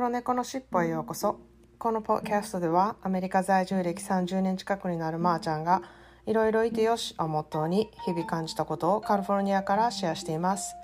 [0.00, 1.40] 黒猫のしっぽへようこそ
[1.78, 5.82] このポッキャストではアメリカ在住歴30年近くになるまーちゃんが
[6.24, 10.74] いろいろいてよしをモットーに日々感じたことをカリフォルニアからシェアしています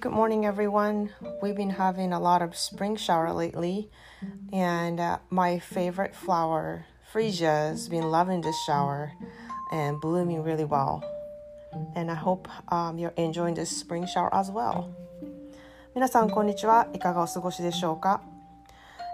[0.00, 1.10] Good morning everyone
[1.40, 3.88] We've been having a lot of spring shower lately
[4.52, 9.12] and、uh, my favorite flower Freesia has been loving this shower
[9.70, 11.04] and blooming really well
[11.94, 14.90] and I hope、um, you're enjoying this spring shower as well
[15.94, 18.22] 皆さんこんにちはいかがお過ごしでしょうか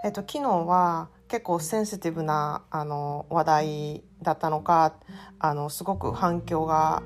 [0.03, 4.93] えっと昨日は結構センシティブなあの話題だったのか
[5.39, 7.03] あのすごく反響が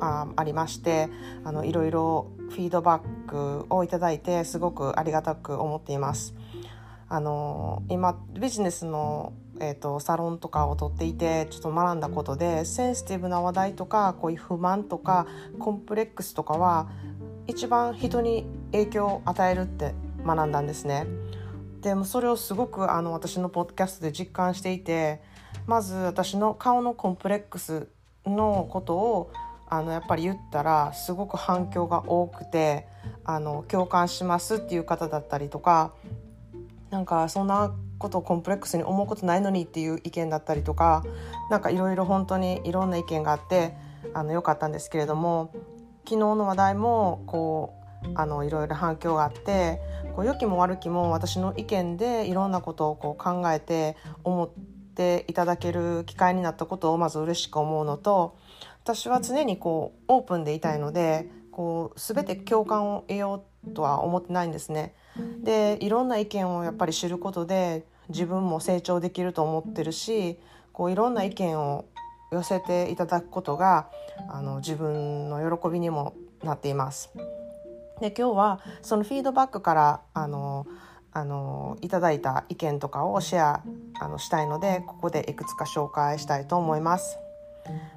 [0.00, 1.08] あありまして
[1.44, 6.34] あのいろいろフィードバックをいただいてすごくありがたく思っています
[7.08, 15.26] あの今ビジネスの、えーと、サロンとかを取っていてちょっと学んだことでセンシティブな話題とかこういう不満とか
[15.58, 16.88] コンプレックスとかは
[17.46, 21.06] 一番人に影響を与えるって学んだんですね。
[21.82, 25.20] でもそれをすごくあの私のポッドキャストで実感していて
[25.66, 27.88] まず私の顔のコンプレックス
[28.24, 29.32] のことを
[29.68, 32.86] あのやっぱり言ったらすごく反響が多くて
[33.24, 35.92] あの共感しますっていう方だったりとか
[36.90, 41.04] なんかそんなことをコンプレックスに思うことないのにっていう意見だったりとか
[41.50, 43.74] 何かいろいろ本当にいろんな意見があって
[44.14, 45.50] あの良かったんですけれども
[46.04, 49.80] 昨日の話題もこうあのいろいろ反響があって
[50.14, 54.50] こう良きも悪きも私の意見でいろんなことをこう考えて思っ
[54.94, 58.36] ていただける機会になったことをまず嬉しく思うのと
[58.82, 64.94] 私は常にこうオープンでいたいのでこう全て共感を得ようとは思ってないんですね。
[65.42, 70.38] でいろんな意見をやっぱり知ることで自分も成長できると思ってるし
[70.72, 71.84] こういろんな意見を
[72.32, 73.88] 寄せていただくことが
[74.30, 77.12] あの自分の喜びにもなっています。
[78.02, 80.66] で今日はそのフィードバックからあの
[81.12, 83.62] あのいただいた意見とかをシェア
[84.00, 87.18] あのしたいのでここでいくつか紹介したいと思います。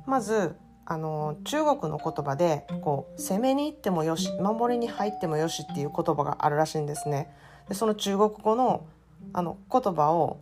[0.06, 0.56] まず
[0.86, 7.36] あの中国の言葉でこう攻めに行ってもよし守りに入ってもよしっていう言葉があるらしいんですね。
[7.68, 8.86] でその中国語の
[9.34, 10.40] あの言葉を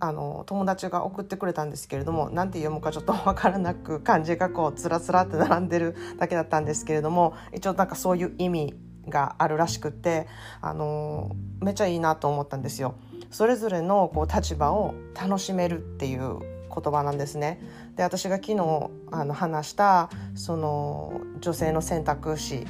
[0.00, 8.74] あの友達が送ってくれたんですけれども何て読むかちょっと分からなく漢字がこうつらつらって並んでるだけだったんですけれども一応なんかそういう意味
[9.10, 10.26] があるらしくって
[10.60, 12.94] あのめっちゃいいなと思ったんですよ。
[13.30, 16.38] それぞれのこう立場を楽しめるっていう
[16.74, 17.60] 言葉なんですね。
[17.96, 22.66] で私が昨日あの話したその女性の選択肢、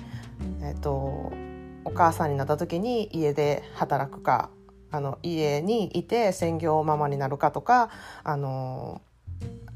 [0.63, 1.33] えっと、
[1.85, 4.51] お母さんになった時に家で働くか
[4.91, 7.91] あの家にいて専業ママになるかとか
[8.25, 9.03] あの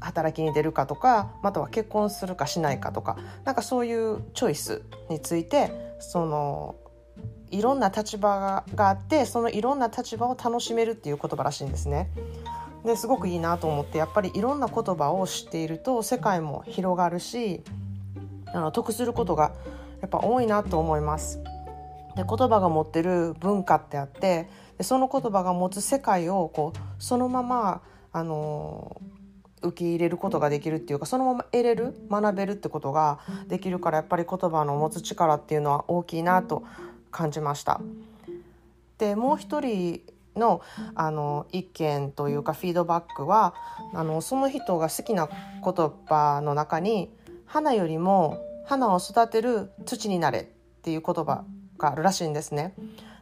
[0.03, 6.75] 働きに出るかとかまたは結婚するかしないかとかなんかそういうチョイスについてその
[7.49, 12.09] いろんな立場があってそのいろんな立場を楽しめるっていう言葉らしいんですね。
[12.83, 17.63] ですごくいいなと思ってやっぱりいろんな言葉を知っていると世界も広がるし
[18.47, 19.53] あの得することが
[20.01, 21.39] やっぱ多いなと思います。
[22.15, 27.81] で言葉が持ってる文化ってあってでその言葉が持つ世界をこうそのまま
[28.11, 29.01] あの
[29.63, 36.63] 受け入れることができるっていうかそのまま得れる学べるってことができるからやっぱり言葉の持つ力っていうのは大きいなと
[37.11, 37.81] 感じました。
[38.97, 40.01] でもう一人
[40.35, 40.61] の
[40.95, 43.53] あの意見というかフィードバックは
[43.93, 45.29] あのその人が好きな
[45.63, 47.11] 言葉の中に
[47.45, 50.45] 「花よりも花を育てる土になれ」っ
[50.81, 51.43] ていう言葉
[51.77, 52.73] があるらしいんですね。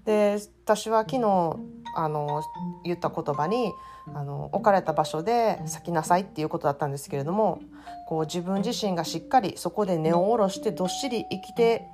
[0.06, 1.58] で私は昨日
[1.96, 2.44] あの
[2.84, 3.74] 言った言葉に
[4.14, 7.62] あの置かれた場所で咲きなさいっていうことだったんですけれども
[8.08, 11.88] こう自分自身がしっかりそこで根を下ろしてどっしり生きて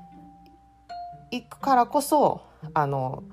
[1.31, 2.41] いくからこそ
[2.73, 3.23] あの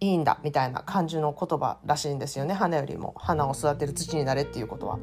[0.00, 2.54] いいんだみたいな感じの言葉らしいんですよね。
[2.54, 3.14] 花よりも。
[3.16, 4.98] 花を育てる土になれっていうことは。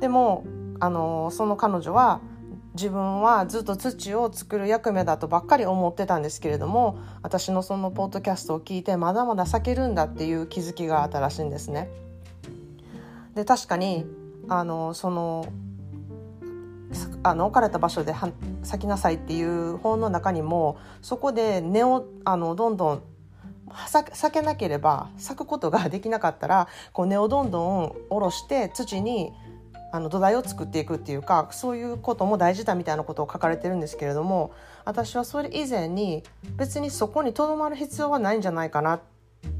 [0.00, 0.44] でも
[0.80, 2.20] あのその彼女は
[2.78, 11.90] 自分はずっと土を作る役目だとばっかり思ってたんですけれども私のそのポッドキャストを聞いてまだまだ咲けるんだっていう気づきがあったらしいんですね。
[13.34, 14.06] で確かに
[14.48, 15.46] あのその
[17.24, 18.14] あの置かれた場所で
[18.62, 23.02] 咲きなさいっていう本の中にもそこで根をあのどんどん
[23.86, 29.32] 咲けなければ咲くことができなかったらこう根をどんどん下ろして土に
[29.90, 34.52] あの土台を作っていくっていうかそういうことも大事だみたいなことを書かれてるんですけれども
[34.84, 36.22] 私はそれ以前に
[36.56, 39.00] 別にそこにとどまる必要はないんじゃないかな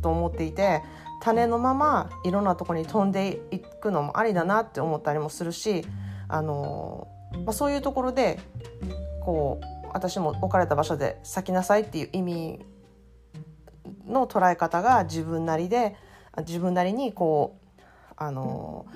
[0.03, 0.83] と思っていて
[1.21, 5.85] 種のままいろんなとこに飛んでいくのもありだなって思ったりもするし
[6.29, 7.09] あの、
[7.45, 8.39] まあ、そういうところで
[9.21, 12.67] こう私も置かれた場所で咲きなさいっていう意味
[14.07, 15.97] の捉え方が自分なりで
[16.39, 17.83] 自分なりにこう
[18.17, 18.87] あの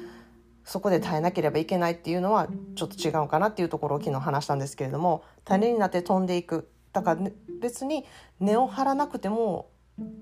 [0.72, 8.06] そこで耐えなければいけないっていうのはちょっと違うかなっていうところを昨日話したんですけれども種になって飛んでいくだから、ね、別に
[8.40, 9.68] 根を張らなくても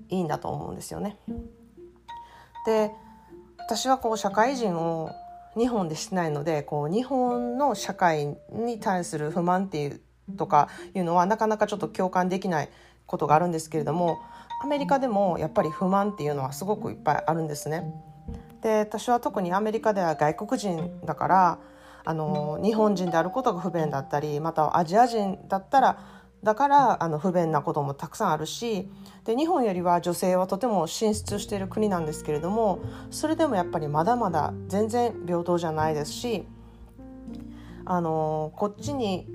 [0.09, 1.17] いいんだと思うんですよね。
[2.65, 2.91] で
[3.59, 5.11] 私はこう社会人を
[5.57, 10.01] 日本でしてないのでこう日本の社会に対する不満っていう
[10.35, 12.69] とかいうのはなかなかちょっと共感できない
[13.05, 14.17] ことがあるんですけれども
[14.61, 18.10] アメリカでもやっぱり不満っていうのはすごくいっぱいあるんですね。
[18.61, 21.59] で私は特にアメリカでは外国人だから
[22.03, 25.99] あの日本人であることが不便だったりまたはアジア人だったら
[26.43, 28.89] だからあの不便なこともたくさんあるし
[29.25, 32.79] で日本よりは女性はとても進出している国なんですけれども
[33.11, 36.47] それでもやっぱりまだまだ全然平等じゃないですし
[37.85, 39.27] あのこっちに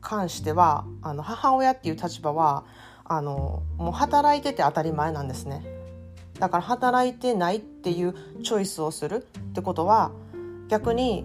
[0.00, 2.64] 関してはあの母親っていう立場は
[3.04, 5.77] あのもう働いてて当たり前なんですね
[6.38, 10.12] だから働いてないっていうチョイスをするってことは
[10.68, 11.24] 逆に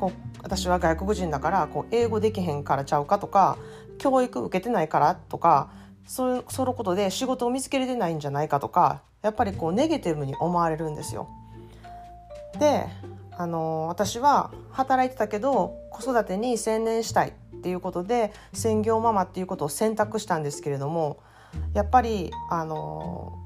[0.00, 3.58] こう私は外国人だからこう英語できへんからちゃうかとか
[3.98, 5.70] 教育受けてないからとか
[6.06, 11.28] そうそのことで仕事を見つけれてないんじゃないかとかやっぱりこうネガティブに思われるんですよ。
[12.58, 12.86] で
[13.38, 21.18] あの私は働いてたけど子育てに専念したいっていうことで専業ママっていうことを選択したんですけれども
[21.74, 23.36] やっぱりあの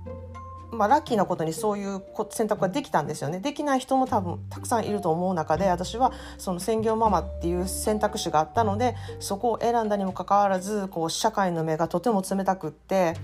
[0.73, 3.41] まあ、ラッキーなことにそういう選択ができたんですよね。
[3.41, 13.15] できない人も多分たくさんいると思う中で私はその専業ママっていう選択肢があったのでそこを選んだにもかかわらずこう社会の目がとても冷たくって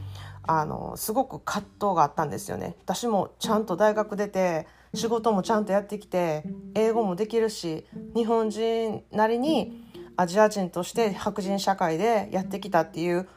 [0.42, 2.76] あのすごく葛藤があったんですよね。
[2.84, 6.44] 私もちゃんと大学出て仕事もちゃんとやってきて
[6.74, 13.28] 英語もできるし日本人なりにアジア人として白人社会でやってきたっていう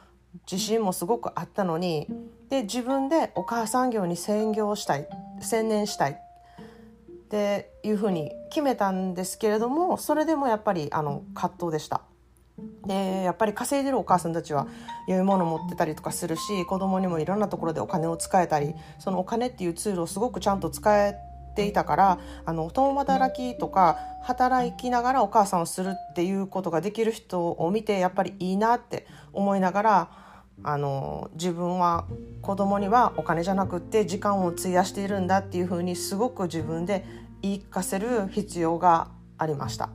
[0.50, 2.06] 自信もすごくあったのに
[2.48, 5.08] で自分でお母さん業に専業したい
[5.40, 12.02] 専念したいっていうふうに決めたんですけれどもそれでもやっぱりあの葛藤でした。
[12.86, 14.66] でやっぱり稼いでるお母さんたちは
[15.08, 21.16] 良いもの持ってたりとかするし子供にもいろんなところでお金を使えたりそのお金っていうツールをすごくちゃんと使え
[21.60, 30.10] ていたからあの共働きとか働きながらお母さんをするっていうことができる人を見てやっぱりいいなって思いながら
[30.62, 32.06] あの自分は
[32.42, 37.04] 子供にはお金じゃなくって時間を費やしているんだっていうふうにすごく自分で
[37.42, 39.08] 言い聞かせる必要が
[39.38, 39.90] ありました。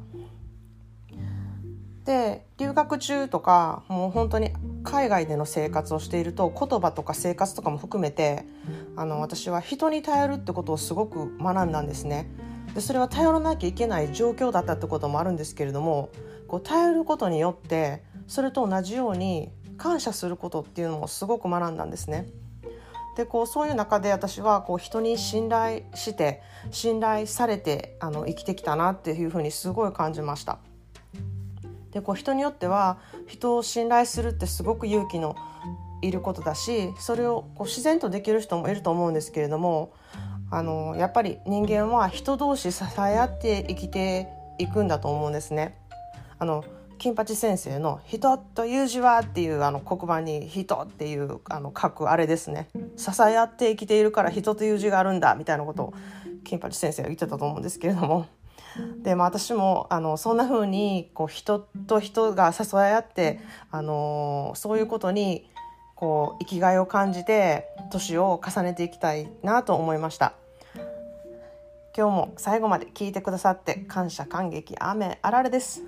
[2.06, 4.52] で留学中とかもう本当に
[4.84, 8.46] 海外での生活をしていると言葉とか生活とかも含めて
[8.96, 12.30] あの私は人に頼るってことをすごく学んだんですね。
[12.74, 16.10] でそれは頼らなきゃいけない状況だったってこともあるんですけれども
[16.48, 22.28] こう頼ることによってそれと同じように感謝することっていうのもすごく学んだんですね。
[23.16, 30.60] でこうそういう中で私はこう人に信頼して信頼されてあの生きてきたなっていうふうにすごい感じました。
[31.92, 35.38] でこう人によっては人を信頼するってすごく勇気の
[36.02, 39.94] いることだしそれをこう自然とできる人もいると思うんですけれども
[40.52, 45.78] あのやっぱり人間は人同士支え合って生きていくんだと思うんですね。
[46.38, 46.64] あの
[46.98, 55.94] 金八先生の「人という字は」っていうあの黒板に「人」っていうあの書くあれですね支え合って生きているから人という字があるんだみたいなことを
[56.44, 58.28] 金八先生は言ってたと思うんですけれども
[59.04, 63.40] で、まあ、私もあのそんな風にこう人と人が支え合って
[63.72, 65.50] あのそういうことに
[65.96, 70.34] こう生きがいを感じて年を重ねていきたいなと思いました。
[71.98, 75.84] 今日も最後まで聞いてくださって感謝感激雨あられです。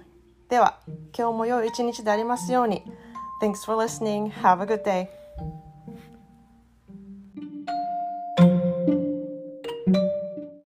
[0.47, 0.79] では、
[1.17, 2.83] 今日も良い一日でありますように。
[3.41, 4.31] Thanks for listening.
[4.31, 5.26] Have a good day.